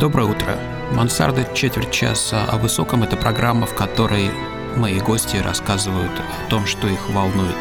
Доброе 0.00 0.24
утро. 0.24 0.58
Мансарда 0.90 1.48
четверть 1.54 1.92
часа 1.92 2.44
о 2.46 2.58
высоком– 2.58 3.02
это 3.04 3.16
программа, 3.16 3.64
в 3.64 3.76
которой 3.76 4.28
мои 4.76 4.98
гости 4.98 5.36
рассказывают 5.36 6.10
о 6.10 6.50
том, 6.50 6.66
что 6.66 6.88
их 6.88 7.08
волнует. 7.10 7.56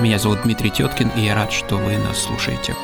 Меня 0.00 0.18
зовут 0.18 0.42
Дмитрий 0.42 0.70
Теткин, 0.70 1.08
и 1.16 1.22
я 1.22 1.34
рад, 1.34 1.50
что 1.50 1.76
вы 1.76 1.96
нас 1.96 2.24
слушаете. 2.24 2.76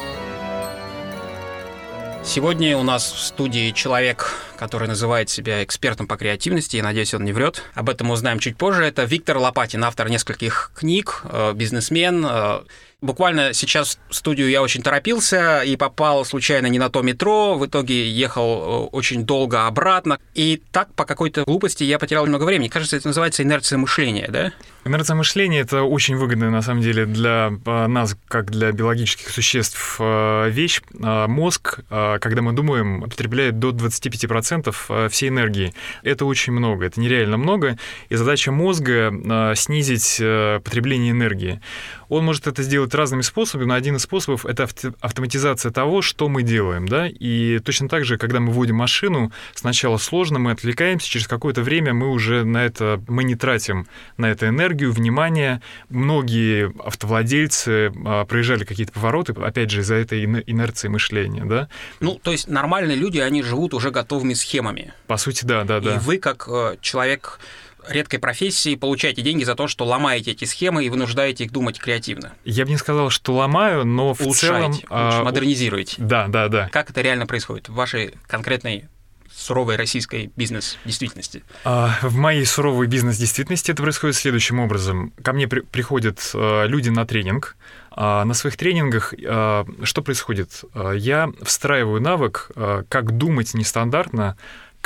Сегодня 2.24 2.78
у 2.78 2.82
нас 2.82 3.12
в 3.12 3.20
студии 3.20 3.72
человек, 3.72 4.40
который 4.58 4.88
называет 4.88 5.28
себя 5.28 5.62
экспертом 5.62 6.08
по 6.08 6.16
креативности, 6.16 6.78
и 6.78 6.82
надеюсь, 6.82 7.12
он 7.12 7.24
не 7.24 7.32
врет. 7.32 7.62
Об 7.74 7.90
этом 7.90 8.10
узнаем 8.10 8.38
чуть 8.38 8.56
позже. 8.56 8.84
Это 8.84 9.04
Виктор 9.04 9.36
Лопатин, 9.36 9.84
автор 9.84 10.08
нескольких 10.08 10.72
книг, 10.74 11.22
э, 11.24 11.52
бизнесмен, 11.54 12.26
э, 12.26 12.60
Буквально 13.02 13.52
сейчас 13.52 13.98
в 14.08 14.14
студию 14.14 14.48
я 14.48 14.62
очень 14.62 14.80
торопился 14.80 15.60
и 15.60 15.76
попал 15.76 16.24
случайно 16.24 16.66
не 16.68 16.78
на 16.78 16.88
то 16.88 17.02
метро. 17.02 17.58
В 17.58 17.66
итоге 17.66 18.10
ехал 18.10 18.86
э, 18.86 18.88
очень 18.90 19.26
долго 19.26 19.66
обратно. 19.66 20.18
И 20.34 20.62
так 20.72 20.94
по 20.94 21.04
какой-то 21.04 21.44
глупости 21.44 21.84
я 21.84 21.98
потерял 21.98 22.24
много 22.24 22.44
времени. 22.44 22.68
Кажется, 22.68 22.96
это 22.96 23.08
называется 23.08 23.42
инерция 23.42 23.76
мышления, 23.76 24.28
да? 24.30 24.50
Инерция 24.86 25.14
мышления— 25.14 25.60
это 25.60 25.82
очень 25.82 26.16
выгодная, 26.16 26.48
на 26.48 26.62
самом 26.62 26.80
деле, 26.80 27.04
для 27.04 27.52
э, 27.66 27.86
нас, 27.86 28.16
как 28.28 28.50
для 28.50 28.72
биологических 28.72 29.28
существ, 29.28 29.96
э, 29.98 30.48
вещь. 30.48 30.80
Мозг, 30.98 31.80
когда 31.90 32.42
мы 32.42 32.52
думаем, 32.52 33.02
потребляет 33.02 33.58
до 33.58 33.70
25% 33.70 35.08
всей 35.08 35.28
энергии. 35.28 35.74
Это 36.02 36.24
очень 36.24 36.52
много, 36.52 36.86
это 36.86 37.00
нереально 37.00 37.36
много. 37.36 37.78
И 38.08 38.16
задача 38.16 38.52
мозга— 38.52 39.52
снизить 39.56 40.16
потребление 40.64 41.10
энергии. 41.10 41.60
Он 42.08 42.24
может 42.24 42.46
это 42.46 42.62
сделать 42.62 42.85
разными 42.94 43.22
способами, 43.22 43.68
но 43.68 43.74
один 43.74 43.96
из 43.96 44.02
способов— 44.02 44.46
это 44.46 44.68
автоматизация 45.00 45.72
того, 45.72 46.02
что 46.02 46.28
мы 46.28 46.42
делаем, 46.42 46.86
да, 46.86 47.08
и 47.08 47.58
точно 47.58 47.88
так 47.88 48.04
же, 48.04 48.18
когда 48.18 48.40
мы 48.40 48.52
вводим 48.52 48.76
машину, 48.76 49.32
сначала 49.54 49.96
сложно, 49.96 50.38
мы 50.38 50.52
отвлекаемся, 50.52 51.08
через 51.08 51.26
какое-то 51.26 51.62
время 51.62 51.92
мы 51.92 52.10
уже 52.10 52.44
на 52.44 52.64
это, 52.64 53.02
мы 53.08 53.24
не 53.24 53.34
тратим 53.34 53.86
на 54.16 54.26
это 54.26 54.48
энергию, 54.48 54.92
внимание. 54.92 55.62
Многие 55.88 56.72
автовладельцы 56.84 57.92
а, 58.04 58.24
проезжали 58.24 58.64
какие-то 58.64 58.92
повороты, 58.92 59.32
опять 59.32 59.70
же, 59.70 59.80
из-за 59.80 59.94
этой 59.94 60.24
инерции 60.24 60.88
мышления, 60.88 61.44
да. 61.44 61.68
Ну, 62.00 62.20
то 62.22 62.32
есть 62.32 62.48
нормальные 62.48 62.96
люди, 62.96 63.18
они 63.18 63.42
живут 63.42 63.74
уже 63.74 63.90
готовыми 63.90 64.34
схемами. 64.34 64.92
По 65.06 65.16
сути, 65.16 65.44
да, 65.44 65.64
да, 65.64 65.80
да. 65.80 65.96
И 65.96 65.98
вы, 65.98 66.18
как 66.18 66.48
э, 66.48 66.76
человек 66.80 67.40
редкой 67.88 68.18
профессии 68.18 68.74
получаете 68.74 69.22
деньги 69.22 69.44
за 69.44 69.54
то, 69.54 69.68
что 69.68 69.84
ломаете 69.84 70.32
эти 70.32 70.44
схемы 70.44 70.84
и 70.84 70.90
вынуждаете 70.90 71.44
их 71.44 71.52
думать 71.52 71.78
креативно? 71.78 72.32
Я 72.44 72.64
бы 72.64 72.70
не 72.70 72.76
сказал, 72.76 73.10
что 73.10 73.34
ломаю, 73.34 73.84
но 73.84 74.14
в 74.14 74.20
Улучшаете, 74.20 74.80
целом... 74.80 74.86
А, 74.90 75.22
модернизируете. 75.22 75.96
Да, 75.98 76.26
да, 76.28 76.48
да. 76.48 76.68
Как 76.70 76.90
это 76.90 77.00
реально 77.00 77.26
происходит 77.26 77.68
в 77.68 77.74
вашей 77.74 78.14
конкретной 78.26 78.88
суровой 79.36 79.76
российской 79.76 80.30
бизнес-действительности? 80.36 81.44
А, 81.64 81.98
в 82.02 82.16
моей 82.16 82.46
суровой 82.46 82.86
бизнес-действительности 82.86 83.70
это 83.70 83.82
происходит 83.82 84.16
следующим 84.16 84.60
образом. 84.60 85.12
Ко 85.22 85.32
мне 85.32 85.46
при- 85.46 85.60
приходят 85.60 86.30
э, 86.34 86.66
люди 86.66 86.88
на 86.88 87.06
тренинг. 87.06 87.56
А 87.98 88.24
на 88.24 88.34
своих 88.34 88.56
тренингах 88.56 89.14
э, 89.14 89.64
что 89.82 90.02
происходит? 90.02 90.64
Э, 90.74 90.92
я 90.96 91.30
встраиваю 91.42 92.00
навык, 92.00 92.50
как 92.88 93.16
думать 93.16 93.54
нестандартно, 93.54 94.36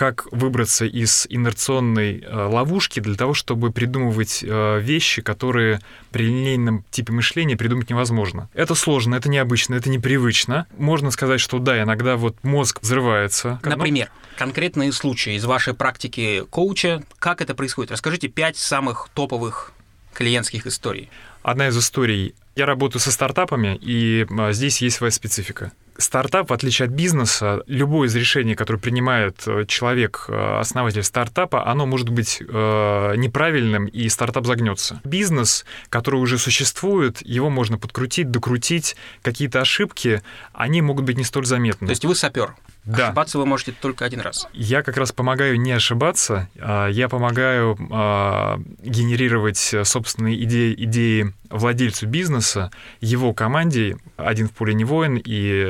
как 0.01 0.27
выбраться 0.33 0.87
из 0.87 1.27
инерционной 1.29 2.21
э, 2.23 2.35
ловушки 2.35 3.01
для 3.01 3.17
того, 3.17 3.35
чтобы 3.35 3.71
придумывать 3.71 4.43
э, 4.43 4.81
вещи, 4.81 5.21
которые 5.21 5.81
при 6.11 6.25
линейном 6.25 6.87
типе 6.91 7.13
мышления 7.13 7.55
придумать 7.55 7.91
невозможно. 7.91 8.49
Это 8.55 8.75
сложно, 8.75 9.17
это 9.17 9.29
необычно, 9.29 9.75
это 9.75 9.91
непривычно. 9.91 10.67
Можно 10.79 11.11
сказать, 11.11 11.39
что 11.39 11.59
да, 11.59 11.83
иногда 11.83 12.17
вот 12.17 12.35
мозг 12.43 12.79
взрывается. 12.81 13.61
Например, 13.63 14.11
конкретные 14.39 14.91
случаи 14.93 15.35
из 15.35 15.45
вашей 15.45 15.75
практики 15.75 16.45
коуча, 16.49 17.03
как 17.19 17.43
это 17.43 17.55
происходит? 17.55 17.93
Расскажите 17.93 18.29
пять 18.29 18.57
самых 18.57 19.11
топовых 19.13 19.75
клиентских 20.15 20.67
историй. 20.67 21.11
Одна 21.43 21.69
из 21.69 21.77
историй. 21.77 22.35
Я 22.57 22.65
работаю 22.65 23.03
со 23.03 23.13
стартапами, 23.13 23.79
и 23.83 24.27
э, 24.31 24.53
здесь 24.55 24.81
есть 24.81 24.97
своя 24.97 25.11
специфика 25.11 25.73
стартап, 26.01 26.51
в 26.51 26.53
отличие 26.53 26.87
от 26.87 26.93
бизнеса, 26.93 27.63
любое 27.67 28.09
из 28.09 28.17
решений, 28.17 28.55
которое 28.55 28.79
принимает 28.79 29.43
э, 29.47 29.65
человек, 29.67 30.25
э, 30.29 30.59
основатель 30.59 31.03
стартапа, 31.03 31.67
оно 31.67 31.87
может 31.87 32.09
быть 32.09 32.41
э, 32.41 33.15
неправильным, 33.17 33.87
и 33.87 34.09
стартап 34.09 34.47
загнется. 34.47 35.01
Бизнес, 35.05 35.65
который 35.89 36.17
уже 36.17 36.39
существует, 36.39 37.25
его 37.25 37.51
можно 37.51 37.79
подкрутить, 37.79 38.31
докрутить. 38.31 38.97
Какие-то 39.23 39.61
ошибки, 39.61 40.23
они 40.53 40.83
могут 40.83 41.05
быть 41.05 41.17
не 41.17 41.25
столь 41.25 41.47
заметны. 41.47 41.87
То 41.87 41.93
есть 41.93 42.05
вы 42.05 42.15
сапер? 42.15 42.55
Да. 42.85 43.09
Ошибаться 43.09 43.39
вы 43.39 43.47
можете 43.47 43.73
только 43.73 44.07
один 44.07 44.21
раз. 44.21 44.49
Я 44.55 44.83
как 44.83 44.97
раз 44.97 45.13
помогаю 45.13 45.61
не 45.61 45.73
ошибаться, 45.73 46.49
а 46.59 46.89
я 46.89 47.11
помогаю 47.11 47.77
а, 47.91 48.59
генерировать 48.83 49.75
собственные 49.85 50.43
идеи, 50.45 50.75
идеи 50.77 51.35
владельцу 51.51 52.07
бизнеса, 52.07 52.71
его 53.01 53.35
команде. 53.35 53.99
Один 54.17 54.49
в 54.49 54.53
поле 54.53 54.73
не 54.73 54.85
воин, 54.85 55.21
и 55.23 55.67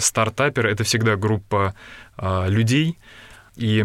стартапер— 0.00 0.66
это 0.68 0.84
всегда 0.84 1.16
группа 1.16 1.74
а, 2.16 2.46
людей. 2.46 2.98
И 3.56 3.84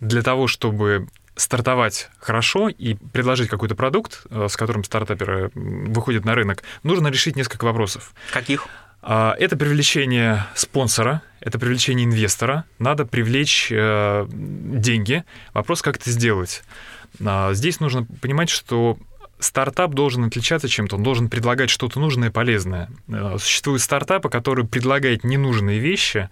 для 0.00 0.22
того, 0.22 0.46
чтобы 0.46 1.08
стартовать 1.36 2.10
хорошо 2.18 2.68
и 2.68 2.94
предложить 2.94 3.48
какой-то 3.48 3.74
продукт, 3.74 4.26
э, 4.30 4.48
с 4.48 4.56
которым 4.56 4.84
стартаперы 4.84 5.50
выходят 5.54 6.24
на 6.24 6.34
рынок, 6.34 6.62
нужно 6.82 7.08
решить 7.08 7.36
несколько 7.36 7.64
вопросов. 7.64 8.12
Каких? 8.32 8.66
А, 9.02 9.34
это 9.38 9.56
привлечение 9.56 10.46
спонсора, 10.54 11.22
это 11.40 11.58
привлечение 11.58 12.04
инвестора. 12.04 12.64
Надо 12.78 13.06
привлечь 13.06 13.68
э, 13.70 14.26
деньги. 14.30 15.24
Вопрос, 15.54 15.80
как 15.80 15.96
это 15.96 16.10
сделать. 16.10 16.62
А, 17.24 17.54
здесь 17.54 17.80
нужно 17.80 18.06
понимать, 18.20 18.50
что 18.50 18.98
стартап 19.40 19.92
должен 19.92 20.24
отличаться 20.24 20.68
чем-то, 20.68 20.96
он 20.96 21.02
должен 21.02 21.28
предлагать 21.28 21.70
что-то 21.70 21.98
нужное 21.98 22.28
и 22.28 22.32
полезное. 22.32 22.90
Э, 23.08 23.36
существуют 23.38 23.82
стартапы, 23.82 24.28
которые 24.28 24.66
предлагают 24.66 25.24
ненужные 25.24 25.78
вещи. 25.78 26.28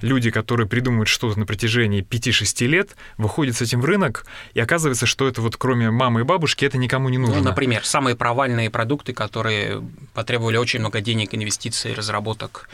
Люди, 0.00 0.30
которые 0.30 0.66
придумывают 0.66 1.08
что-то 1.08 1.38
на 1.38 1.46
протяжении 1.46 2.02
5-6 2.02 2.66
лет, 2.66 2.96
выходят 3.18 3.56
с 3.56 3.62
этим 3.62 3.80
в 3.80 3.84
рынок, 3.84 4.26
и 4.54 4.60
оказывается, 4.60 5.06
что 5.06 5.28
это 5.28 5.42
вот 5.42 5.56
кроме 5.56 5.90
мамы 5.90 6.20
и 6.20 6.24
бабушки, 6.24 6.64
это 6.64 6.78
никому 6.78 7.08
не 7.08 7.18
нужно. 7.18 7.36
Ну, 7.36 7.42
например, 7.42 7.84
самые 7.84 8.16
провальные 8.16 8.70
продукты, 8.70 9.12
которые 9.12 9.82
потребовали 10.14 10.56
очень 10.56 10.80
много 10.80 11.00
денег, 11.00 11.34
инвестиций, 11.34 11.94
разработок, 11.94 12.68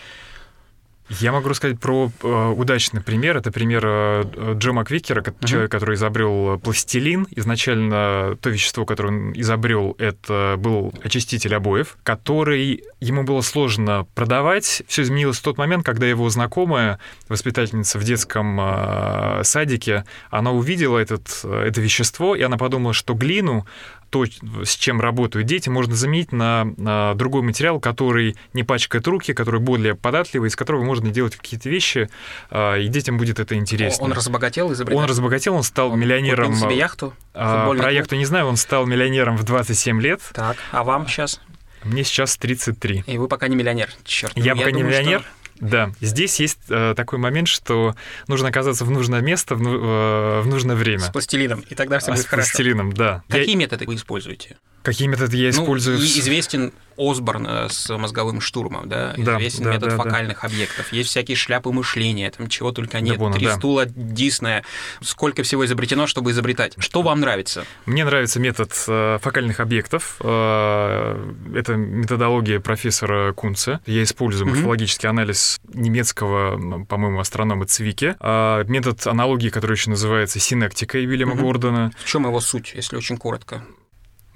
я 1.09 1.33
могу 1.33 1.49
рассказать 1.49 1.81
про 1.81 2.11
э, 2.23 2.55
удачный 2.57 3.01
пример. 3.01 3.37
Это 3.37 3.51
пример 3.51 3.83
э, 3.85 4.55
Джо 4.59 4.73
Маквикера, 4.73 5.23
uh-huh. 5.23 5.47
человек, 5.47 5.71
который 5.71 5.95
изобрел 5.95 6.59
пластилин. 6.59 7.27
Изначально 7.31 8.37
то 8.41 8.51
вещество, 8.51 8.85
которое 8.85 9.09
он 9.09 9.33
изобрел, 9.33 9.97
это 9.99 10.57
был 10.59 10.93
очиститель 11.03 11.55
обоев, 11.55 11.97
который 12.03 12.85
ему 13.01 13.23
было 13.25 13.41
сложно 13.41 14.07
продавать. 14.15 14.83
Все 14.87 15.03
изменилось 15.03 15.39
в 15.39 15.43
тот 15.43 15.57
момент, 15.57 15.85
когда 15.85 16.07
его 16.07 16.29
знакомая, 16.29 16.99
воспитательница 17.29 17.99
в 17.99 18.05
детском 18.05 18.59
э, 18.61 19.41
садике, 19.45 20.05
она 20.31 20.53
увидела 20.53 20.99
этот, 20.99 21.45
это 21.45 21.81
вещество, 21.81 22.37
и 22.37 22.43
она 22.43 22.59
подумала, 22.59 22.93
что 22.93 23.15
глину 23.15 23.67
то, 24.11 24.25
с 24.65 24.77
чем 24.77 25.01
работают 25.01 25.47
дети, 25.47 25.69
можно 25.69 25.95
заменить 25.95 26.33
на, 26.33 26.65
на 26.77 27.15
другой 27.15 27.43
материал, 27.43 27.81
который 27.81 28.37
не 28.53 28.65
пачкает 28.65 29.07
руки, 29.07 29.33
который 29.33 29.61
более 29.61 29.95
податливый, 29.95 30.49
из 30.49 30.57
которого 30.57 30.83
можно 30.85 31.11
делать 31.11 31.37
какие-то 31.37 31.69
вещи, 31.69 32.09
а, 32.51 32.77
и 32.77 32.89
детям 32.89 33.19
будет 33.19 33.39
это 33.39 33.55
интересно. 33.55 34.05
Он 34.05 34.13
разбогател, 34.13 34.73
изобретатель? 34.73 35.03
Он 35.03 35.09
разбогател, 35.09 35.55
он 35.55 35.63
стал 35.63 35.93
он 35.93 36.01
миллионером. 36.01 36.53
Купил 36.53 36.69
себе 36.69 36.77
яхту? 36.79 37.15
А, 37.35 37.73
про 37.73 37.93
яхту 37.93 38.17
не 38.17 38.25
знаю, 38.25 38.47
он 38.47 38.57
стал 38.57 38.87
миллионером 38.87 39.37
в 39.37 39.45
27 39.45 40.01
лет. 40.01 40.21
Так, 40.33 40.57
а 40.73 40.85
вам 40.85 41.07
сейчас? 41.07 41.41
Мне 41.85 42.05
сейчас 42.05 42.37
33. 42.37 43.05
И 43.07 43.19
вы 43.19 43.29
пока 43.29 43.49
не 43.49 43.57
миллионер, 43.57 43.91
черт. 44.05 44.33
Я, 44.37 44.45
я 44.45 44.57
пока 44.57 44.71
думаю, 44.71 44.85
не 44.85 44.91
миллионер. 44.91 45.21
Что 45.21 45.38
да, 45.61 45.93
здесь 46.01 46.41
есть 46.41 46.59
э, 46.69 46.95
такой 46.97 47.19
момент, 47.19 47.49
что 47.49 47.95
нужно 48.27 48.49
оказаться 48.49 48.85
в 48.85 48.91
нужное 48.91 49.21
место 49.21 49.55
в, 49.55 49.63
э, 49.63 50.41
в 50.43 50.47
нужное 50.47 50.77
время. 50.77 51.01
С 51.01 51.11
пластилином, 51.11 51.61
и 51.69 51.75
тогда 51.75 51.99
все 51.99 52.13
а 52.13 52.15
будет 52.15 52.25
с 52.25 52.29
хорошо. 52.29 52.49
С 52.49 52.51
пластилином, 52.51 52.93
да. 52.93 53.23
Какие 53.29 53.53
я... 53.53 53.57
методы 53.57 53.87
вы 53.87 53.95
используете? 53.95 54.57
Какие 54.83 55.09
методы 55.09 55.37
я 55.37 55.45
ну, 55.45 55.63
использую? 55.63 55.99
известен 55.99 56.73
Осборн 56.99 57.47
э, 57.47 57.69
с 57.69 57.97
мозговым 57.97 58.41
штурмом, 58.41 58.89
да, 58.89 59.15
известен 59.17 59.65
да, 59.65 59.73
метод 59.73 59.91
да, 59.91 59.97
фокальных 59.97 60.41
да. 60.41 60.49
объектов, 60.49 60.93
есть 60.93 61.11
всякие 61.11 61.37
шляпы 61.37 61.71
мышления, 61.71 62.31
там 62.31 62.49
чего 62.49 62.73
только 62.73 63.01
нет, 63.01 63.19
да, 63.19 63.31
три 63.31 63.47
да. 63.47 63.57
стула 63.57 63.87
Диснея, 63.87 64.65
сколько 65.01 65.43
всего 65.45 65.65
изобретено, 65.65 66.07
чтобы 66.07 66.33
изобретать. 66.33 66.75
Что 66.79 67.03
вам 67.03 67.21
нравится? 67.21 67.65
Мне 67.87 68.05
нравится 68.05 68.41
метод 68.41 68.73
э, 68.89 69.19
фокальных 69.23 69.61
объектов. 69.61 70.17
Э, 70.21 71.33
это 71.55 71.75
методология 71.77 72.59
профессора 72.61 73.33
Кунца. 73.33 73.81
Я 73.87 74.03
использую 74.03 74.49
mm-hmm. 74.49 74.55
морфологический 74.55 75.09
анализ 75.09 75.61
немецкого, 75.73 76.85
по-моему, 76.85 77.21
астронома 77.21 77.67
Цвике. 77.67 78.17
Э, 78.21 78.65
метод 78.67 79.07
аналогии, 79.07 79.51
который 79.51 79.75
еще 79.75 79.91
называется 79.91 80.41
синектикой 80.41 81.05
Вильяма 81.05 81.35
mm-hmm. 81.35 81.43
Гордона. 81.43 81.93
В 81.97 82.05
чем 82.09 82.25
его 82.27 82.41
суть, 82.41 82.73
если 82.75 82.97
очень 82.97 83.17
коротко? 83.17 83.63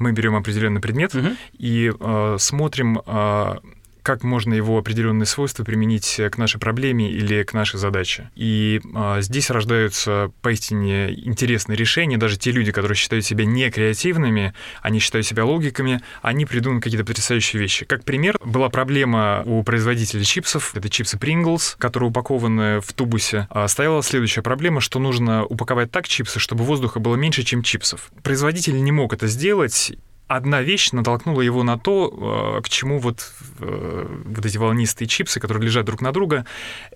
Мы 0.03 0.13
берем 0.13 0.37
определенный 0.37 0.81
предмет 0.81 1.15
угу. 1.15 1.29
и 1.53 1.93
э, 1.99 2.37
смотрим, 2.39 3.01
э, 3.05 3.55
как 4.03 4.25
можно 4.25 4.55
его 4.55 4.79
определенные 4.79 5.27
свойства 5.27 5.65
применить 5.65 6.21
к 6.31 6.39
нашей 6.39 6.59
проблеме 6.59 7.11
или 7.11 7.43
к 7.43 7.53
нашей 7.53 7.79
задаче. 7.79 8.31
И 8.35 8.81
а, 8.95 9.21
здесь 9.21 9.51
рождаются 9.51 10.33
поистине 10.43 11.13
интересные 11.13 11.77
решения. 11.77 12.19
Даже 12.19 12.37
те 12.37 12.51
люди, 12.51 12.73
которые 12.73 12.97
считают 12.97 13.25
себя 13.25 13.45
не 13.45 13.71
креативными, 13.71 14.55
они 14.83 14.99
считают 14.99 15.27
себя 15.27 15.45
логиками, 15.45 16.01
они 16.23 16.47
придумают 16.47 16.85
какие-то 16.85 17.05
потрясающие 17.05 17.61
вещи. 17.61 17.85
Как 17.85 18.05
пример, 18.05 18.39
была 18.45 18.69
проблема 18.69 19.43
у 19.45 19.63
производителя 19.63 20.25
чипсов, 20.25 20.75
это 20.75 20.89
чипсы 20.89 21.17
Pringles, 21.17 21.77
которые 21.79 22.11
упакованы 22.11 22.81
в 22.81 22.93
тубусе. 22.93 23.47
А 23.51 23.69
стояла 23.69 24.03
следующая 24.03 24.43
проблема, 24.43 24.81
что 24.81 24.99
нужно 24.99 25.45
упаковать 25.45 25.91
так 25.91 26.09
чипсы, 26.09 26.39
чтобы 26.39 26.65
воздуха 26.65 27.01
было 27.01 27.17
меньше, 27.17 27.43
чем 27.43 27.63
чипсов. 27.63 28.11
Производитель 28.23 28.83
не 28.83 28.93
мог 28.93 29.13
это 29.13 29.27
сделать, 29.27 29.93
одна 30.37 30.63
вещь 30.63 30.93
натолкнула 30.93 31.43
его 31.43 31.63
на 31.63 31.79
то, 31.79 32.57
э, 32.59 32.63
к 32.63 32.69
чему 32.69 32.99
вот, 32.99 33.33
э, 33.61 34.07
вот 34.25 34.47
эти 34.47 34.57
волнистые 34.57 35.09
чипсы, 35.09 35.41
которые 35.41 35.65
лежат 35.65 35.85
друг 35.85 36.01
на 36.01 36.13
друга, 36.13 36.47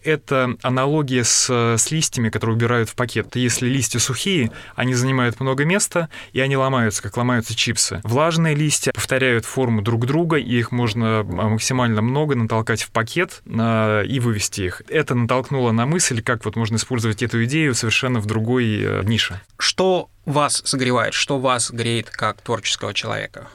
это 0.02 0.56
аналогия 0.62 1.24
с, 1.24 1.50
с 1.50 1.90
листьями, 1.90 2.30
которые 2.30 2.56
убирают 2.56 2.88
в 2.88 2.94
пакет. 2.94 3.36
Если 3.36 3.68
листья 3.68 3.98
сухие, 3.98 4.52
они 4.74 4.94
занимают 4.94 5.40
много 5.40 5.64
места, 5.64 6.08
и 6.32 6.40
они 6.40 6.56
ломаются, 6.56 7.02
как 7.02 7.16
ломаются 7.16 7.54
чипсы. 7.54 8.00
Влажные 8.04 8.54
листья 8.54 8.92
повторяют 8.92 9.44
форму 9.44 9.82
друг 9.82 10.06
друга, 10.06 10.36
и 10.36 10.58
их 10.58 10.72
можно 10.72 11.22
максимально 11.22 12.02
много 12.02 12.34
натолкать 12.34 12.82
в 12.82 12.90
пакет 12.90 13.42
э, 13.44 14.04
и 14.06 14.20
вывести 14.20 14.62
их. 14.62 14.82
Это 14.88 15.14
натолкнуло 15.14 15.72
на 15.72 15.86
мысль, 15.86 16.22
как 16.22 16.44
вот 16.44 16.56
можно 16.56 16.76
использовать 16.76 17.22
эту 17.22 17.44
идею 17.44 17.74
совершенно 17.74 18.20
в 18.20 18.26
другой 18.26 19.04
нише. 19.04 19.40
Что 19.58 20.08
вас 20.26 20.61
согревает, 20.64 21.14
что 21.14 21.38
вас 21.38 21.70
греет 21.70 22.11
как 22.11 22.43
творческого 22.43 22.93
человека? 22.93 23.49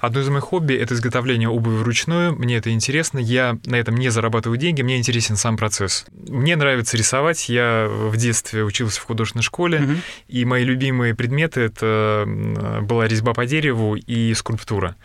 Одно 0.00 0.20
из 0.20 0.28
моих 0.28 0.44
хобби— 0.44 0.74
это 0.76 0.94
изготовление 0.94 1.48
обуви 1.48 1.76
вручную. 1.76 2.34
Мне 2.34 2.56
это 2.56 2.70
интересно. 2.70 3.18
Я 3.18 3.58
на 3.64 3.76
этом 3.76 3.96
не 3.96 4.10
зарабатываю 4.10 4.58
деньги, 4.58 4.82
мне 4.82 4.98
интересен 4.98 5.36
сам 5.36 5.56
процесс. 5.56 6.04
Мне 6.12 6.56
нравится 6.56 6.96
рисовать. 6.96 7.48
Я 7.48 7.86
в 7.88 8.16
детстве 8.16 8.62
учился 8.62 9.00
в 9.00 9.04
художественной 9.04 9.42
школе, 9.42 9.80
угу. 9.80 9.92
и 10.28 10.44
мои 10.44 10.64
любимые 10.64 11.14
предметы— 11.14 11.60
это 11.62 12.24
была 12.82 13.08
резьба 13.08 13.32
по 13.32 13.46
дереву 13.46 13.96
и 13.96 14.34
скульптура. 14.34 14.96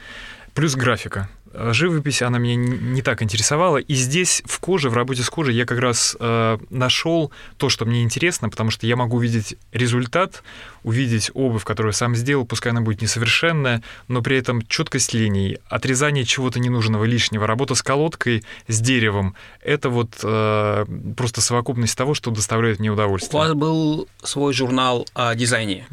Плюс 0.54 0.76
графика. 0.76 1.30
Э, 1.52 1.74
живопись, 1.74 2.22
она 2.22 2.38
меня 2.38 2.56
не 2.56 3.02
так 3.02 3.22
интересовала. 3.22 3.78
И 3.78 3.94
здесь, 3.94 4.44
в 4.46 4.60
коже, 4.60 4.90
в 4.90 4.94
работе 4.94 5.24
с 5.24 5.30
кожей, 5.30 5.56
я 5.56 5.66
как 5.66 5.80
раз 5.80 6.16
э, 6.20 6.58
нашел 6.70 7.32
то, 7.58 7.70
что 7.70 7.86
мне 7.86 8.04
интересно, 8.04 8.50
потому 8.50 8.72
что 8.72 8.86
я 8.86 8.96
могу 8.96 9.18
увидеть 9.18 9.56
результат, 9.72 10.44
увидеть 10.84 11.32
обувь, 11.34 11.64
которую 11.64 11.94
сам 11.94 12.16
сделал, 12.16 12.46
пускай 12.46 12.72
она 12.72 12.82
будет 12.82 13.02
несовершенная, 13.02 13.82
но 14.08 14.22
при 14.22 14.38
этом 14.38 14.62
четкость 14.68 15.14
линий, 15.14 15.58
отрезание 15.68 16.24
чего-то 16.24 16.60
ненужного, 16.60 17.04
лишнего, 17.04 17.48
работа 17.48 17.76
с 17.76 17.82
колодкой, 17.82 18.44
с 18.68 18.80
деревом— 18.80 19.36
это 19.62 19.90
вот 19.90 20.20
э, 20.24 20.86
просто 21.18 21.42
совокупность 21.42 21.98
того, 21.98 22.14
что 22.14 22.32
доставляет 22.32 22.80
мне 22.80 22.90
удовольствие. 22.90 23.40
У 23.40 23.44
вас 23.44 23.54
был 23.54 24.08
свой 24.24 24.54
журнал 24.54 25.08
о 25.14 25.36
дизайне. 25.36 25.86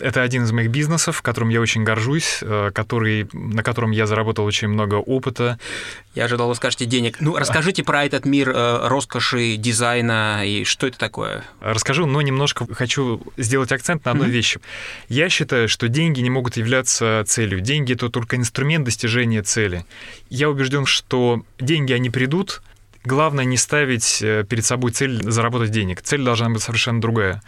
Это 0.00 0.22
один 0.22 0.44
из 0.44 0.52
моих 0.52 0.70
бизнесов, 0.70 1.22
которым 1.22 1.48
я 1.48 1.60
очень 1.60 1.84
горжусь, 1.84 2.38
э, 2.42 2.70
который, 2.72 3.28
на 3.32 3.62
котором 3.62 3.90
я 3.90 4.06
заработал 4.06 4.44
очень 4.44 4.68
много 4.68 4.99
опыта. 5.00 5.58
Я 6.14 6.24
ожидал, 6.24 6.48
вы 6.48 6.54
скажете 6.54 6.86
денег. 6.86 7.20
Ну, 7.20 7.36
расскажите 7.36 7.84
про 7.84 8.04
этот 8.04 8.24
мир 8.24 8.50
э, 8.50 8.88
роскоши, 8.88 9.56
дизайна 9.56 10.44
и 10.44 10.64
что 10.64 10.86
это 10.88 10.98
такое. 10.98 11.44
Расскажу, 11.60 12.06
но 12.06 12.20
немножко 12.20 12.66
хочу 12.74 13.22
сделать 13.36 13.70
акцент 13.70 14.04
на 14.04 14.12
одной 14.12 14.28
mm-hmm. 14.28 14.30
вещи. 14.30 14.60
Я 15.08 15.28
считаю, 15.28 15.68
что 15.68 15.88
деньги 15.88 16.20
не 16.20 16.30
могут 16.30 16.56
являться 16.56 17.22
целью. 17.26 17.60
Деньги— 17.60 17.92
это 17.94 18.08
только 18.08 18.36
инструмент 18.36 18.84
достижения 18.84 19.42
цели. 19.42 19.84
Я 20.28 20.50
убежден, 20.50 20.84
что 20.84 21.42
деньги, 21.60 21.92
они 21.92 22.10
придут, 22.10 22.60
Главное 23.04 23.46
не 23.46 23.56
ставить 23.56 24.20
э, 24.22 24.44
перед 24.44 24.64
собой 24.64 24.90
цель 24.90 25.22
заработать 25.22 25.70
денег. 25.70 26.02
Цель 26.02 26.22
должна 26.22 26.50
быть 26.50 26.62
совершенно 26.62 27.00
другая. 27.00 27.42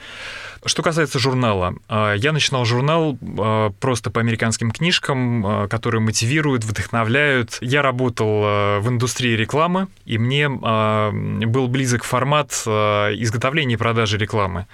Что 0.64 0.82
касается 0.82 1.18
журнала, 1.18 1.74
а, 1.88 2.14
я 2.14 2.32
начинал 2.32 2.64
журнал 2.64 3.18
а, 3.20 3.70
просто 3.80 4.10
по 4.10 4.20
американским 4.20 4.70
книжкам, 4.70 5.68
которые 5.68 6.00
мотивируют, 6.00 6.64
вдохновляют. 6.64 7.58
Я 7.60 7.82
работал 7.82 8.42
в 8.80 8.84
индустрии 8.86 9.34
рекламы, 9.34 9.88
и 10.04 10.18
мне 10.18 10.48
был 10.48 11.68
близок 11.68 12.04
формат 12.04 12.52
изготовления 12.52 13.74
и 13.74 13.78
продажи 13.78 14.18
рекламы. 14.18 14.66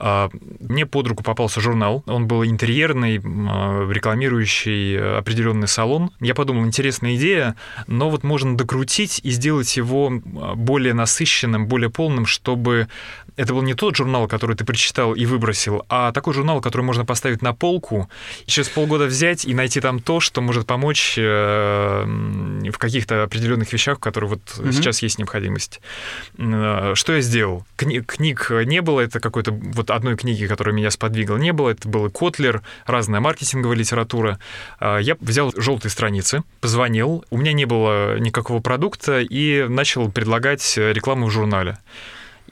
Мне 0.00 0.86
под 0.86 1.08
руку 1.08 1.22
попался 1.22 1.60
журнал. 1.60 2.02
Он 2.06 2.26
был 2.26 2.44
интерьерный, 2.44 3.16
рекламирующий 3.16 5.18
определенный 5.18 5.68
салон. 5.68 6.10
Я 6.20 6.34
подумал, 6.34 6.64
интересная 6.64 7.16
идея, 7.16 7.56
но 7.86 8.08
вот 8.08 8.24
можно 8.24 8.56
докрутить 8.56 9.20
и 9.22 9.30
сделать 9.30 9.76
его 9.76 10.10
более 10.10 10.94
насыщенным, 10.94 11.66
более 11.66 11.90
полным, 11.90 12.26
чтобы 12.26 12.88
это 13.36 13.54
был 13.54 13.62
не 13.62 13.74
тот 13.74 13.96
журнал, 13.96 14.28
который 14.28 14.54
ты 14.54 14.64
прочитал 14.64 15.14
и 15.14 15.24
выбросил, 15.24 15.84
а 15.88 16.12
такой 16.12 16.34
журнал, 16.34 16.60
который 16.60 16.82
можно 16.82 17.06
поставить 17.06 17.42
на 17.42 17.54
полку, 17.54 18.10
и 18.46 18.50
через 18.50 18.68
полгода 18.68 19.06
взять 19.06 19.44
и 19.44 19.54
найти 19.54 19.80
там 19.80 20.00
то, 20.00 20.20
что 20.20 20.40
может 20.40 20.66
помочь 20.66 21.14
э, 21.16 22.04
в 22.70 22.78
каких-то 22.78 23.22
определенных 23.22 23.72
вещах, 23.72 23.98
в 23.98 24.00
которых 24.00 24.30
вот 24.30 24.40
mm-hmm. 24.40 24.72
сейчас 24.72 25.02
есть 25.02 25.18
необходимость. 25.18 25.80
Э, 26.38 26.92
что 26.94 27.14
я 27.14 27.20
сделал? 27.20 27.66
Кни- 27.76 28.02
книг 28.02 28.50
не 28.66 28.82
было, 28.82 29.00
это 29.00 29.20
какой-то 29.20 29.52
вот 29.52 29.90
одной 29.90 30.16
книги, 30.16 30.46
которая 30.46 30.74
меня 30.74 30.90
сподвигла, 30.90 31.36
не 31.36 31.52
было. 31.52 31.70
Это 31.70 31.88
был 31.88 32.10
Котлер, 32.10 32.62
разная 32.86 33.20
маркетинговая 33.20 33.76
литература. 33.76 34.38
Э, 34.80 34.98
я 35.00 35.16
взял 35.20 35.52
желтые 35.56 35.90
страницы, 35.90 36.42
позвонил, 36.60 37.24
у 37.30 37.38
меня 37.38 37.52
не 37.52 37.64
было 37.64 38.18
никакого 38.18 38.60
продукта 38.60 39.20
и 39.20 39.66
начал 39.68 40.10
предлагать 40.10 40.76
рекламу 40.76 41.26
в 41.26 41.30
журнале. 41.30 41.78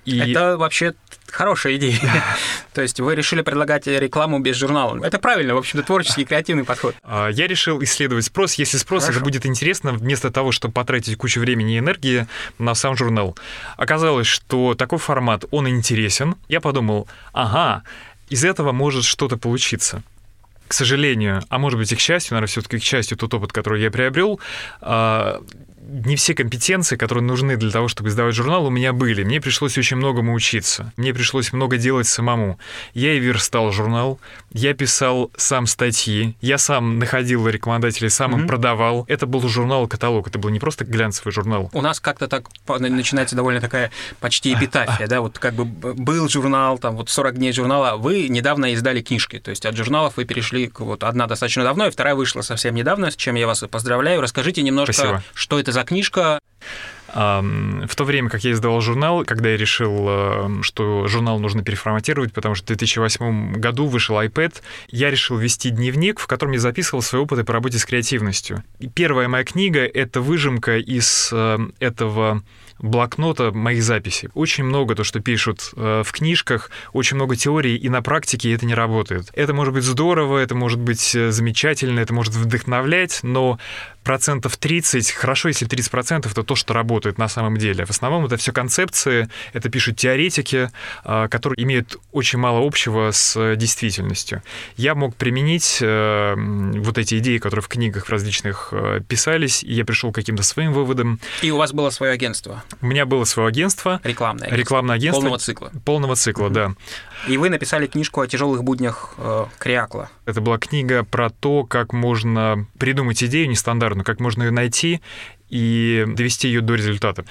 И... 0.04 0.18
Это 0.18 0.56
вообще 0.56 0.94
хорошая 1.30 1.76
идея. 1.76 1.98
То 2.74 2.82
есть 2.82 3.00
вы 3.00 3.14
решили 3.14 3.42
предлагать 3.42 3.86
рекламу 3.86 4.38
без 4.38 4.56
журнала. 4.56 5.02
Это 5.04 5.18
правильно, 5.18 5.54
в 5.54 5.58
общем-то, 5.58 5.84
творческий, 5.84 6.24
креативный 6.24 6.64
подход. 6.64 6.94
А, 7.02 7.28
я 7.28 7.46
решил 7.46 7.82
исследовать 7.82 8.24
спрос. 8.24 8.54
Если 8.54 8.76
спрос 8.76 9.04
Хорошо. 9.04 9.18
это 9.18 9.24
будет 9.24 9.46
интересно, 9.46 9.92
вместо 9.92 10.30
того, 10.30 10.52
чтобы 10.52 10.72
потратить 10.72 11.16
кучу 11.16 11.40
времени 11.40 11.76
и 11.76 11.78
энергии 11.78 12.26
на 12.58 12.74
сам 12.74 12.96
журнал. 12.96 13.36
Оказалось, 13.76 14.26
что 14.26 14.74
такой 14.74 14.98
формат, 14.98 15.44
он 15.50 15.68
интересен. 15.68 16.36
Я 16.48 16.60
подумал, 16.60 17.08
ага, 17.32 17.82
из 18.28 18.44
этого 18.44 18.72
может 18.72 19.04
что-то 19.04 19.36
получиться 19.36 20.02
к 20.68 20.74
сожалению, 20.74 21.42
а 21.48 21.58
может 21.58 21.78
быть 21.78 21.90
и 21.92 21.96
к 21.96 22.00
счастью, 22.00 22.34
наверное, 22.34 22.48
все-таки 22.48 22.78
к 22.78 22.82
счастью, 22.82 23.16
тот 23.16 23.32
опыт, 23.32 23.52
который 23.52 23.80
я 23.80 23.90
приобрел, 23.90 24.38
а, 24.82 25.40
не 25.88 26.16
все 26.16 26.34
компетенции, 26.34 26.96
которые 26.96 27.24
нужны 27.24 27.56
для 27.56 27.70
того, 27.70 27.88
чтобы 27.88 28.10
издавать 28.10 28.34
журнал, 28.34 28.66
у 28.66 28.70
меня 28.70 28.92
были. 28.92 29.24
Мне 29.24 29.40
пришлось 29.40 29.78
очень 29.78 29.96
многому 29.96 30.34
учиться. 30.34 30.92
Мне 30.96 31.14
пришлось 31.14 31.52
много 31.52 31.78
делать 31.78 32.06
самому. 32.06 32.58
Я 32.92 33.14
и 33.14 33.18
верстал 33.18 33.72
журнал, 33.72 34.20
я 34.52 34.74
писал 34.74 35.30
сам 35.36 35.66
статьи, 35.66 36.36
я 36.40 36.58
сам 36.58 36.98
находил 36.98 37.48
рекламодателей, 37.48 38.10
сам 38.10 38.34
mm-hmm. 38.34 38.40
им 38.40 38.46
продавал. 38.46 39.04
Это 39.08 39.26
был 39.26 39.46
журнал-каталог, 39.48 40.28
это 40.28 40.38
был 40.38 40.50
не 40.50 40.60
просто 40.60 40.84
глянцевый 40.84 41.32
журнал. 41.32 41.70
У 41.72 41.80
нас 41.80 42.00
как-то 42.00 42.28
так 42.28 42.48
начинается 42.78 43.34
довольно 43.34 43.60
такая 43.60 43.90
почти 44.20 44.52
эпитафия, 44.52 45.06
да, 45.06 45.22
вот 45.22 45.38
как 45.38 45.54
бы 45.54 45.64
был 45.64 46.28
журнал, 46.28 46.78
там 46.78 46.96
вот 46.96 47.08
40 47.08 47.36
дней 47.36 47.52
журнала, 47.52 47.96
вы 47.96 48.28
недавно 48.28 48.72
издали 48.72 49.00
книжки, 49.00 49.38
то 49.38 49.50
есть 49.50 49.64
от 49.64 49.76
журналов 49.76 50.14
вы 50.16 50.24
перешли 50.24 50.68
к 50.68 50.80
вот 50.80 51.02
одна 51.02 51.26
достаточно 51.26 51.64
давно, 51.64 51.86
и 51.86 51.90
вторая 51.90 52.14
вышла 52.14 52.42
совсем 52.42 52.74
недавно, 52.74 53.10
с 53.10 53.16
чем 53.16 53.36
я 53.36 53.46
вас 53.46 53.64
поздравляю. 53.70 54.20
Расскажите 54.20 54.62
немножко, 54.62 54.92
Спасибо. 54.92 55.22
что 55.34 55.58
это 55.58 55.72
за 55.72 55.77
книжка? 55.84 56.40
В 57.14 57.94
то 57.96 58.04
время, 58.04 58.28
как 58.28 58.44
я 58.44 58.52
издавал 58.52 58.82
журнал, 58.82 59.24
когда 59.24 59.48
я 59.48 59.56
решил, 59.56 60.06
э, 60.08 60.48
что 60.60 61.06
журнал 61.08 61.38
нужно 61.38 61.64
переформатировать, 61.64 62.34
потому 62.34 62.54
что 62.54 62.64
в 62.64 62.68
2008 62.68 63.54
году 63.54 63.86
вышел 63.86 64.20
iPad, 64.20 64.56
я 64.88 65.10
решил 65.10 65.38
вести 65.38 65.70
дневник, 65.70 66.20
в 66.20 66.26
котором 66.26 66.52
я 66.52 66.60
записывал 66.60 67.00
свои 67.00 67.22
опыты 67.22 67.44
по 67.44 67.54
работе 67.54 67.78
с 67.78 67.86
креативностью. 67.86 68.62
И 68.78 68.88
первая 68.88 69.26
моя 69.26 69.44
книга— 69.44 69.80
это 69.94 70.20
выжимка 70.20 70.76
из 70.76 71.30
э, 71.32 71.58
этого 71.80 72.42
блокнота 72.78 73.50
моих 73.52 73.82
записей. 73.82 74.28
Очень 74.34 74.64
много 74.64 74.94
то, 74.94 75.04
что 75.04 75.20
пишут 75.20 75.72
э, 75.76 76.02
в 76.04 76.12
книжках, 76.12 76.70
очень 76.92 77.16
много 77.16 77.36
теорий, 77.36 77.76
и 77.76 77.88
на 77.88 78.02
практике 78.02 78.52
это 78.52 78.66
не 78.66 78.74
работает. 78.74 79.30
Это 79.34 79.52
может 79.52 79.74
быть 79.74 79.84
здорово, 79.84 80.38
это 80.38 80.54
может 80.54 80.78
быть 80.78 81.14
э, 81.14 81.30
замечательно, 81.30 82.00
это 82.00 82.14
может 82.14 82.34
вдохновлять, 82.34 83.20
но 83.22 83.58
процентов 84.04 84.56
30, 84.56 85.10
хорошо, 85.10 85.48
если 85.48 85.66
30 85.66 85.90
процентов, 85.90 86.32
это 86.32 86.42
то, 86.42 86.54
что 86.54 86.72
работает 86.72 87.18
на 87.18 87.28
самом 87.28 87.56
деле. 87.56 87.84
В 87.84 87.90
основном 87.90 88.24
это 88.24 88.36
все 88.36 88.52
концепции, 88.52 89.28
это 89.52 89.68
пишут 89.68 89.96
теоретики, 89.96 90.70
э, 91.04 91.28
которые 91.28 91.62
имеют 91.64 91.96
очень 92.12 92.38
мало 92.38 92.64
общего 92.64 93.10
с 93.10 93.56
действительностью. 93.56 94.42
Я 94.76 94.94
мог 94.94 95.16
применить 95.16 95.78
вот 95.80 96.98
эти 96.98 97.18
идеи, 97.18 97.38
которые 97.38 97.62
в 97.62 97.68
книгах 97.68 98.06
в 98.06 98.10
различных 98.10 98.72
писались, 99.08 99.62
и 99.62 99.72
я 99.72 99.84
пришел 99.84 100.12
к 100.12 100.14
каким-то 100.14 100.42
своим 100.42 100.72
выводам. 100.72 101.20
И 101.42 101.50
у 101.50 101.56
вас 101.56 101.72
было 101.72 101.90
свое 101.90 102.12
агентство? 102.12 102.62
У 102.80 102.86
меня 102.86 103.06
было 103.06 103.24
свое 103.24 103.48
агентство. 103.48 104.00
Рекламное 104.04 104.46
агентство. 104.46 104.56
Рекламное 104.56 104.96
агентство. 104.96 105.20
Полного 105.20 105.38
цикла. 105.38 105.72
Полного 105.84 106.16
цикла, 106.16 106.46
mm-hmm. 106.46 106.52
да. 106.52 106.74
И 107.26 107.36
вы 107.36 107.50
написали 107.50 107.86
книжку 107.86 108.20
о 108.20 108.26
тяжелых 108.26 108.62
буднях 108.62 109.14
э, 109.18 109.46
Криакла. 109.58 110.10
Это 110.26 110.40
была 110.40 110.58
книга 110.58 111.04
про 111.04 111.30
то, 111.30 111.64
как 111.64 111.92
можно 111.92 112.66
придумать 112.78 113.22
идею 113.24 113.48
нестандартную, 113.48 114.04
как 114.04 114.20
можно 114.20 114.44
ее 114.44 114.50
найти 114.50 115.00
и 115.50 116.04
довести 116.06 116.48
ее 116.48 116.60
до 116.60 116.74
результата. 116.74 117.24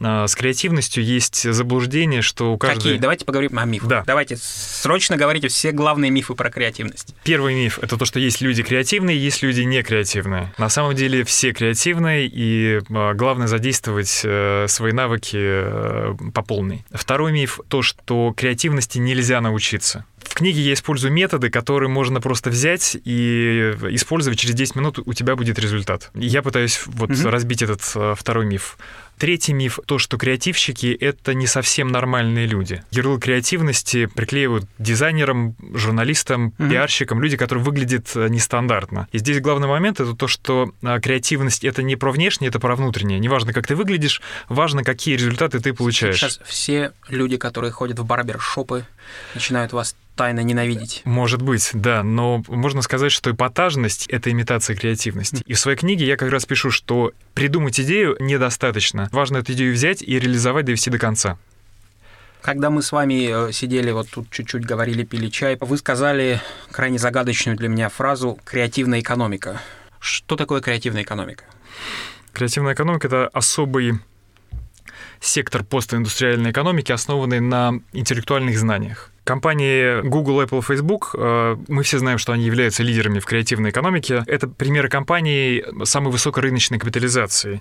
А, 0.00 0.26
с 0.26 0.34
креативностью 0.34 1.04
есть 1.04 1.50
заблуждение, 1.50 2.22
что 2.22 2.52
у 2.52 2.58
каждой... 2.58 2.82
Какие? 2.82 2.98
Давайте 2.98 3.24
поговорим 3.24 3.58
о 3.58 3.64
мифах. 3.64 3.88
Да. 3.88 4.04
Давайте 4.06 4.36
срочно 4.36 5.16
говорите 5.16 5.48
все 5.48 5.72
главные 5.72 6.10
мифы 6.10 6.34
про 6.34 6.50
креативность. 6.50 7.14
Первый 7.24 7.54
миф— 7.54 7.78
это 7.82 7.96
то, 7.96 8.04
что 8.04 8.18
есть 8.18 8.40
люди 8.40 8.62
креативные, 8.62 9.16
есть 9.22 9.42
люди 9.42 9.62
не 9.62 9.82
креативные. 9.82 10.52
На 10.58 10.68
самом 10.68 10.94
деле 10.94 11.24
все 11.24 11.52
креативные, 11.52 12.26
и 12.26 12.80
а, 12.90 13.14
главное 13.14 13.46
задействовать 13.46 14.22
э, 14.24 14.66
свои 14.68 14.92
навыки 14.92 15.38
э, 15.38 16.14
по 16.32 16.42
полной. 16.42 16.84
Второй 16.92 17.32
миф— 17.32 17.60
то, 17.68 17.82
что 17.82 18.32
креативности 18.36 18.98
нельзя 18.98 19.40
научиться. 19.40 20.04
В 20.34 20.38
книге 20.38 20.62
я 20.62 20.72
использую 20.72 21.12
методы, 21.12 21.48
которые 21.48 21.88
можно 21.88 22.20
просто 22.20 22.50
взять 22.50 22.96
и 23.04 23.72
использовать 23.90 24.36
через 24.36 24.56
10 24.56 24.74
минут, 24.74 24.98
у 24.98 25.12
тебя 25.12 25.36
будет 25.36 25.60
результат. 25.60 26.10
Я 26.12 26.42
пытаюсь 26.42 26.80
вот 26.86 27.12
угу. 27.12 27.30
разбить 27.30 27.62
этот 27.62 27.80
э, 27.94 28.14
второй 28.18 28.44
миф. 28.44 28.76
Третий 29.16 29.52
миф— 29.52 29.78
то, 29.86 30.00
что 30.00 30.18
креативщики— 30.18 30.86
это 31.00 31.34
не 31.34 31.46
совсем 31.46 31.86
нормальные 31.86 32.46
люди. 32.46 32.82
Ярлык 32.90 33.22
креативности 33.22 34.06
приклеивают 34.06 34.64
дизайнерам, 34.80 35.54
журналистам, 35.72 36.52
mm-hmm. 36.58 36.68
пиарщикам, 36.68 37.22
люди, 37.22 37.36
которые 37.36 37.64
выглядят 37.64 38.10
э, 38.16 38.26
нестандартно. 38.28 39.06
И 39.12 39.18
здесь 39.18 39.40
главный 39.40 39.68
момент— 39.68 40.00
это 40.00 40.14
то, 40.14 40.26
что 40.26 40.72
э, 40.82 40.98
креативность— 41.00 41.62
это 41.64 41.84
не 41.84 41.94
про 41.94 42.10
внешнее, 42.10 42.48
это 42.48 42.58
про 42.58 42.74
внутреннее. 42.74 43.20
Неважно, 43.20 43.52
как 43.52 43.68
ты 43.68 43.76
выглядишь, 43.76 44.20
важно, 44.48 44.82
какие 44.82 45.14
результаты 45.14 45.60
ты 45.60 45.72
получаешь. 45.72 46.18
Сейчас 46.18 46.40
все 46.44 46.90
люди, 47.08 47.36
которые 47.36 47.70
ходят 47.70 48.00
в 48.00 48.04
барбершопы, 48.04 48.84
начинают 49.34 49.72
вас 49.72 49.94
тайно 50.16 50.40
ненавидеть. 50.40 51.02
Может 51.04 51.42
быть, 51.42 51.70
да, 51.72 52.02
но 52.02 52.42
можно 52.48 52.82
сказать, 52.82 53.12
что 53.12 53.30
эпатажность— 53.30 54.06
это 54.08 54.30
имитация 54.30 54.76
креативности. 54.76 55.42
И 55.46 55.54
в 55.54 55.58
своей 55.58 55.76
книге 55.76 56.06
я 56.06 56.16
как 56.16 56.30
раз 56.30 56.46
пишу, 56.46 56.70
что 56.70 57.12
придумать 57.34 57.78
идею 57.80 58.16
недостаточно. 58.20 59.08
Важно 59.12 59.38
эту 59.38 59.52
идею 59.52 59.74
взять 59.74 60.02
и 60.02 60.18
реализовать, 60.18 60.66
довести 60.66 60.90
до 60.90 60.98
конца. 60.98 61.38
Когда 62.42 62.68
мы 62.68 62.82
с 62.82 62.92
вами 62.92 63.48
э, 63.48 63.52
сидели 63.52 63.90
вот 63.90 64.10
тут 64.10 64.30
чуть-чуть 64.30 64.66
говорили, 64.66 65.02
пили 65.02 65.28
чай, 65.28 65.56
вы 65.60 65.78
сказали 65.78 66.42
крайне 66.70 66.98
загадочную 66.98 67.56
для 67.56 67.68
меня 67.68 67.88
фразу 67.88 68.38
«креативная 68.44 69.00
экономика». 69.00 69.62
Что 69.98 70.36
такое 70.36 70.60
креативная 70.60 71.04
экономика? 71.04 71.44
Креативная 72.34 72.74
экономика— 72.74 73.06
это 73.08 73.28
особый 73.28 73.94
сектор 75.20 75.64
постиндустриальной 75.64 76.50
экономики, 76.50 76.92
основанный 76.92 77.40
на 77.40 77.80
интеллектуальных 77.94 78.58
знаниях. 78.58 79.10
Компании 79.24 80.02
Google, 80.02 80.42
Apple, 80.42 80.62
Facebook, 80.62 81.14
э, 81.18 81.56
мы 81.68 81.82
все 81.82 81.98
знаем, 81.98 82.18
что 82.18 82.32
они 82.32 82.44
являются 82.44 82.82
лидерами 82.82 83.18
в 83.18 83.24
креативной 83.24 83.70
экономике. 83.70 84.22
Это 84.26 84.46
примеры 84.46 84.88
компаний 84.88 85.64
самой 85.84 86.12
высокой 86.12 86.42
рыночной 86.42 86.78
капитализации 86.78 87.60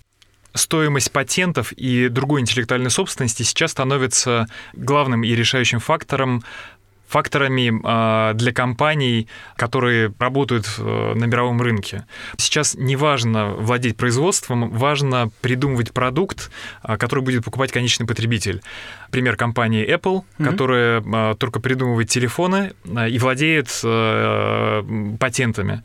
стоимость 0.55 1.11
патентов 1.11 1.71
и 1.71 2.09
другой 2.09 2.41
интеллектуальной 2.41 2.91
собственности 2.91 3.41
сейчас 3.43 3.71
становится 3.71 4.47
главным 4.73 5.23
и 5.23 5.33
решающим 5.33 5.79
фактором 5.79 6.43
факторами 7.13 7.79
а, 7.83 8.33
для 8.33 8.51
компаний, 8.51 9.27
которые 9.55 10.11
работают 10.17 10.65
э, 10.79 11.13
на 11.13 11.25
мировом 11.25 11.61
рынке. 11.61 12.05
Сейчас 12.37 12.73
не 12.73 12.95
важно 12.95 13.49
владеть 13.49 13.97
производством, 13.97 14.71
важно 14.71 15.29
придумывать 15.41 15.91
продукт, 15.93 16.49
а, 16.81 16.97
который 16.97 17.23
будет 17.23 17.45
покупать 17.45 17.71
конечный 17.71 18.07
потребитель. 18.07 18.63
Пример 19.11 19.35
компании 19.35 19.87
Apple, 19.87 20.23
mm-hmm. 20.23 20.49
которая 20.49 21.03
а, 21.05 21.35
только 21.35 21.59
придумывает 21.59 22.09
телефоны 22.09 22.73
и 23.09 23.19
владеет 23.19 23.69
э, 23.83 24.83
патентами. 25.19 25.83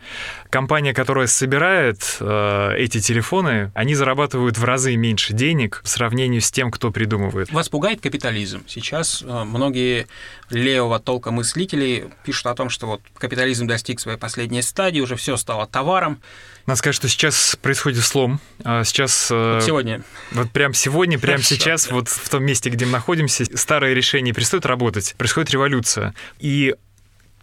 Компания, 0.48 0.94
которая 0.94 1.26
собирает 1.26 2.16
э, 2.20 2.74
эти 2.78 3.00
телефоны, 3.00 3.70
они 3.74 3.94
зарабатывают 3.94 4.56
в 4.56 4.64
разы 4.64 4.96
меньше 4.96 5.34
денег 5.34 5.82
в 5.84 5.88
сравнении 5.88 6.38
с 6.38 6.50
тем, 6.50 6.70
кто 6.70 6.90
придумывает. 6.90 7.52
Вас 7.52 7.68
пугает 7.68 8.00
капитализм? 8.00 8.62
Сейчас 8.66 9.22
многие 9.22 10.06
левого 10.50 10.98
толка 10.98 11.17
толка 11.18 11.32
мыслителей 11.32 12.04
пишут 12.22 12.46
о 12.46 12.54
том, 12.54 12.70
что 12.70 12.86
вот 12.86 13.00
капитализм 13.18 13.66
достиг 13.66 13.98
своей 13.98 14.18
последней 14.18 14.62
стадии, 14.62 15.00
уже 15.00 15.16
все 15.16 15.36
стало 15.36 15.66
товаром. 15.66 16.22
Надо 16.66 16.78
сказать, 16.78 16.94
что 16.94 17.08
сейчас 17.08 17.56
происходит 17.60 18.04
слом. 18.04 18.38
А 18.62 18.84
сейчас... 18.84 19.28
Э, 19.32 19.54
вот 19.54 19.64
сегодня. 19.64 20.02
Вот 20.30 20.52
прямо 20.52 20.74
сегодня, 20.74 21.18
прямо 21.18 21.42
сейчас, 21.42 21.90
вот 21.90 22.08
в 22.08 22.28
том 22.28 22.44
месте, 22.44 22.70
где 22.70 22.86
мы 22.86 22.92
находимся, 22.92 23.44
старые 23.56 23.96
решения 23.96 24.32
перестают 24.32 24.64
работать, 24.64 25.16
происходит 25.18 25.50
революция. 25.50 26.14
И 26.38 26.76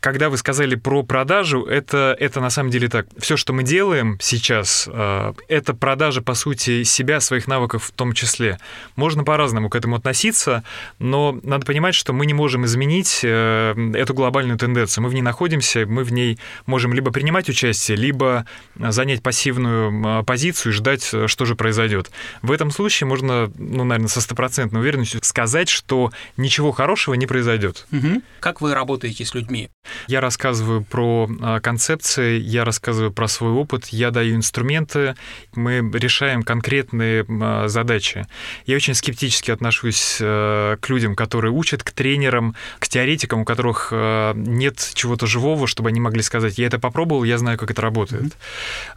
когда 0.06 0.30
вы 0.30 0.38
сказали 0.38 0.76
про 0.76 1.02
продажу, 1.02 1.64
это, 1.64 2.16
это 2.20 2.40
на 2.40 2.52
самом 2.52 2.70
деле 2.70 2.90
так. 2.90 3.08
Все, 3.18 3.38
что 3.38 3.54
мы 3.54 3.64
делаем 3.64 4.20
сейчас, 4.22 4.88
э, 4.88 5.34
это 5.48 5.74
продажа, 5.74 6.22
по 6.22 6.36
сути, 6.36 6.84
себя, 6.84 7.20
своих 7.20 7.48
навыков 7.48 7.86
в 7.86 7.92
том 7.92 8.14
числе. 8.14 8.60
Можно 8.96 9.24
по-разному 9.24 9.68
к 9.68 9.76
этому 9.76 9.96
относиться, 9.96 10.64
но 11.00 11.40
надо 11.42 11.66
понимать, 11.66 11.96
что 11.96 12.14
мы 12.14 12.28
не 12.28 12.36
можем 12.36 12.66
изменить 12.66 13.22
э, 13.24 13.74
эту 13.96 14.14
глобальную 14.14 14.60
тенденцию. 14.60 15.06
Мы 15.06 15.10
в 15.10 15.16
ней 15.16 15.24
находимся, 15.24 15.88
мы 15.88 16.04
в 16.04 16.14
ней 16.14 16.38
можем 16.68 16.94
либо 16.94 17.10
принимать 17.10 17.50
участие, 17.50 17.98
либо 17.98 18.46
занять 18.76 19.24
пассивную 19.24 20.24
позицию 20.24 20.72
и 20.72 20.76
ждать, 20.76 21.04
что 21.26 21.46
же 21.46 21.56
произойдет. 21.56 22.12
В 22.44 22.52
этом 22.52 22.70
случае 22.70 23.08
можно, 23.08 23.52
ну, 23.58 23.84
наверное, 23.84 24.10
со 24.10 24.22
стопроцентной 24.22 24.82
уверенностью 24.82 25.20
сказать, 25.24 25.68
что 25.68 26.12
ничего 26.38 26.72
хорошего 26.72 27.16
не 27.16 27.26
произойдет. 27.26 27.88
Угу. 27.92 28.22
Как 28.40 28.62
вы 28.62 28.76
работаете 28.76 29.26
с 29.26 29.34
людьми? 29.34 29.72
Я 30.08 30.22
рассказываю 30.22 30.84
про 30.84 31.30
а, 31.42 31.60
концепции, 31.60 32.40
я 32.40 32.66
рассказываю 32.66 33.12
про 33.12 33.28
свой 33.28 33.52
опыт, 33.52 33.88
я 33.88 34.12
даю 34.12 34.36
инструменты, 34.36 35.16
мы 35.56 35.90
решаем 35.94 36.44
конкретные 36.44 37.26
а, 37.28 37.68
задачи. 37.68 38.28
Я 38.66 38.76
очень 38.76 38.94
скептически 38.94 39.52
отношусь 39.52 40.18
э, 40.20 40.78
к 40.80 40.90
людям, 40.90 41.16
которые 41.16 41.52
учат, 41.52 41.84
к 41.84 41.92
тренерам, 41.92 42.56
к 42.80 42.88
теоретикам, 42.88 43.42
у 43.42 43.46
которых 43.46 43.90
э, 43.92 44.34
нет 44.36 44.92
чего-то 44.94 45.28
живого, 45.28 45.68
чтобы 45.68 45.90
они 45.90 46.00
могли 46.00 46.22
сказать, 46.22 46.58
я 46.58 46.68
это 46.68 46.80
попробовал, 46.80 47.24
я 47.24 47.38
знаю, 47.38 47.58
как 47.58 47.72
это 47.72 47.82
работает. 47.82 48.34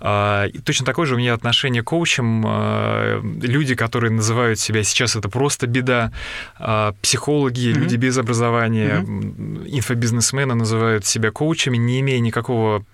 Mm-hmm. 0.00 0.62
Точно 0.62 0.86
такое 0.86 1.06
же 1.06 1.14
у 1.14 1.18
меня 1.18 1.34
отношение 1.34 1.82
к 1.82 1.86
коучам. 1.86 3.42
Люди, 3.42 3.74
которые 3.74 4.10
называют 4.10 4.58
себя 4.58 4.82
сейчас 4.82 5.16
это 5.16 5.28
просто 5.28 5.66
беда, 5.66 6.12
психологи, 7.02 7.68
mm-hmm. 7.68 7.78
люди 7.78 7.96
без 7.96 8.18
образования, 8.18 9.04
mm-hmm. 9.06 9.68
инфобизнесмены 9.68 10.54
называют 10.54 10.87
называют 10.88 11.06
себя 11.06 11.30
коучами, 11.30 11.76
не 11.76 12.00
имея 12.00 12.18
никакого 12.20 12.84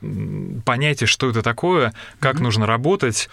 понятия, 0.64 1.06
что 1.06 1.30
это 1.30 1.42
такое, 1.42 1.92
как 2.18 2.36
mm-hmm. 2.36 2.42
нужно 2.42 2.66
работать. 2.66 3.28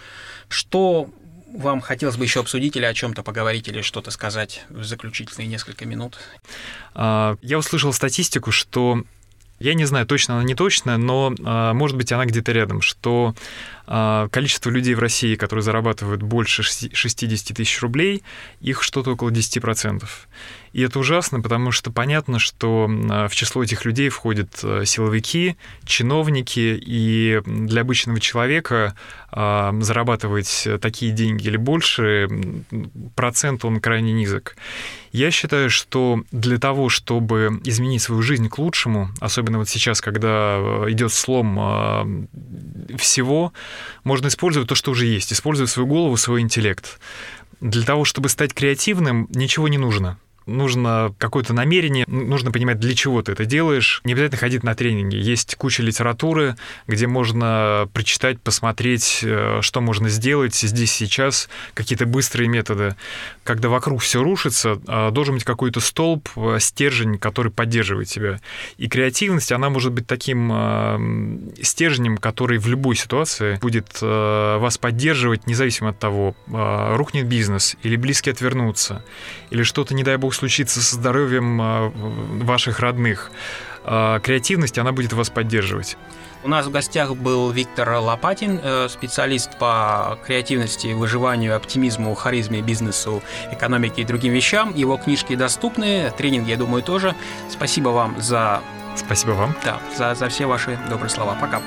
Что 0.48 1.08
вам 1.52 1.80
хотелось 1.80 2.16
бы 2.16 2.24
еще 2.24 2.40
обсудить 2.40 2.76
или 2.76 2.84
о 2.84 2.94
чем-то 2.94 3.22
поговорить, 3.22 3.68
или 3.68 3.82
что-то 3.82 4.10
сказать 4.10 4.64
в 4.68 4.84
заключительные 4.84 5.48
несколько 5.48 5.84
минут? 5.84 6.18
А, 6.94 7.36
я 7.42 7.58
услышал 7.58 7.92
статистику, 7.92 8.52
что 8.52 9.02
я 9.58 9.74
не 9.74 9.84
знаю, 9.84 10.06
точно 10.06 10.34
она 10.34 10.44
не 10.44 10.54
точная, 10.54 10.96
но, 10.96 11.34
а, 11.44 11.72
может 11.74 11.96
быть, 11.96 12.10
она 12.12 12.24
где-то 12.24 12.52
рядом, 12.52 12.80
что 12.80 13.34
а, 13.86 14.28
количество 14.28 14.70
людей 14.70 14.94
в 14.94 14.98
России, 14.98 15.34
которые 15.34 15.62
зарабатывают 15.62 16.22
больше 16.22 16.62
60 16.62 17.56
тысяч 17.56 17.80
рублей, 17.82 18.22
их 18.60 18.82
что-то 18.82 19.12
около 19.12 19.30
10%. 19.30 20.04
И 20.72 20.80
это 20.80 20.98
ужасно, 20.98 21.40
потому 21.40 21.70
что 21.70 21.90
понятно, 21.90 22.38
что 22.38 22.88
а, 23.10 23.28
в 23.28 23.34
число 23.34 23.62
этих 23.62 23.84
людей 23.84 24.08
входят 24.08 24.60
а, 24.62 24.84
силовики, 24.84 25.56
чиновники, 25.84 26.80
и 26.80 27.40
для 27.44 27.82
обычного 27.82 28.20
человека 28.20 28.94
зарабатывать 29.34 30.68
такие 30.82 31.10
деньги 31.10 31.46
или 31.46 31.56
больше, 31.56 32.28
процент 33.14 33.64
он 33.64 33.80
крайне 33.80 34.12
низок. 34.12 34.56
Я 35.10 35.30
считаю, 35.30 35.70
что 35.70 36.22
для 36.32 36.58
того, 36.58 36.90
чтобы 36.90 37.58
изменить 37.64 38.02
свою 38.02 38.20
жизнь 38.20 38.50
к 38.50 38.58
лучшему, 38.58 39.08
особенно 39.20 39.56
вот 39.56 39.70
сейчас, 39.70 40.02
когда 40.02 40.58
идет 40.88 41.14
слом 41.14 42.28
всего, 42.98 43.54
можно 44.04 44.26
использовать 44.28 44.68
то, 44.68 44.74
что 44.74 44.90
уже 44.90 45.06
есть, 45.06 45.32
использовать 45.32 45.70
свою 45.70 45.88
голову, 45.88 46.18
свой 46.18 46.42
интеллект. 46.42 47.00
Для 47.62 47.86
того, 47.86 48.04
чтобы 48.04 48.28
стать 48.28 48.52
креативным, 48.52 49.28
ничего 49.30 49.66
не 49.68 49.78
нужно 49.78 50.18
нужно 50.46 51.14
какое-то 51.18 51.52
намерение, 51.52 52.04
нужно 52.06 52.50
понимать, 52.50 52.78
для 52.78 52.94
чего 52.94 53.22
ты 53.22 53.32
это 53.32 53.44
делаешь. 53.44 54.00
Не 54.04 54.12
обязательно 54.12 54.38
ходить 54.38 54.62
на 54.62 54.74
тренинги. 54.74 55.16
Есть 55.16 55.56
куча 55.56 55.82
литературы, 55.82 56.56
где 56.86 57.06
можно 57.06 57.88
прочитать, 57.92 58.40
посмотреть, 58.40 59.20
э, 59.22 59.58
что 59.60 59.80
можно 59.80 60.08
сделать 60.08 60.54
здесь, 60.54 60.92
сейчас, 60.92 61.48
какие-то 61.74 62.06
быстрые 62.06 62.48
методы. 62.48 62.96
Когда 63.44 63.68
вокруг 63.68 64.00
все 64.00 64.22
рушится, 64.22 64.80
э, 64.86 65.10
должен 65.10 65.34
быть 65.34 65.44
какой-то 65.44 65.80
столб, 65.80 66.28
э, 66.36 66.58
стержень, 66.60 67.18
который 67.18 67.52
поддерживает 67.52 68.08
тебя. 68.08 68.40
И 68.76 68.88
креативность, 68.88 69.52
она 69.52 69.70
может 69.70 69.92
быть 69.92 70.06
таким 70.06 71.52
стержнем, 71.62 72.16
который 72.18 72.58
в 72.58 72.66
любой 72.66 72.96
ситуации 72.96 73.58
будет 73.60 74.00
вас 74.00 74.78
поддерживать, 74.78 75.46
независимо 75.46 75.90
от 75.90 75.98
того, 75.98 76.34
рухнет 76.46 77.26
бизнес, 77.26 77.76
или 77.82 77.96
близкие 77.96 78.32
отвернутся, 78.32 79.04
или 79.50 79.62
что-то, 79.62 79.94
не 79.94 80.02
дай 80.02 80.16
бог, 80.16 80.31
вдруг 80.32 80.34
случится 80.34 80.80
со 80.80 80.94
здоровьем 80.94 81.60
а, 81.60 81.92
ваших 82.44 82.80
родных. 82.80 83.30
А, 83.84 84.18
креативность, 84.20 84.78
она 84.78 84.92
будет 84.92 85.12
вас 85.12 85.30
поддерживать. 85.30 85.96
У 86.44 86.48
нас 86.48 86.66
в 86.66 86.70
гостях 86.70 87.14
был 87.14 87.50
Виктор 87.52 87.88
Лопатин, 87.90 88.58
э, 88.60 88.88
специалист 88.88 89.56
по 89.58 90.18
креативности, 90.26 90.92
выживанию, 90.92 91.54
оптимизму, 91.54 92.14
харизме, 92.14 92.62
бизнесу, 92.62 93.22
экономике 93.52 94.02
и 94.02 94.04
другим 94.04 94.32
вещам. 94.32 94.74
Его 94.74 94.96
книжки 94.96 95.36
доступны, 95.36 96.12
тренинги, 96.16 96.50
я 96.50 96.56
думаю, 96.56 96.82
тоже. 96.82 97.14
Спасибо 97.48 97.90
вам 97.90 98.20
за... 98.20 98.60
Спасибо 98.96 99.32
вам. 99.32 99.54
Да, 99.64 99.78
за, 99.96 100.14
за 100.14 100.28
все 100.28 100.46
ваши 100.46 100.78
добрые 100.90 101.10
слова. 101.10 101.36
Пока. 101.40 101.60